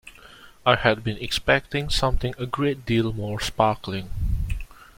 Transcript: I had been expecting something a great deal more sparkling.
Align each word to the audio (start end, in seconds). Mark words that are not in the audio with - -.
I 0.65 0.77
had 0.77 1.03
been 1.03 1.17
expecting 1.17 1.91
something 1.91 2.33
a 2.39 2.47
great 2.47 2.87
deal 2.87 3.13
more 3.13 3.39
sparkling. 3.39 4.09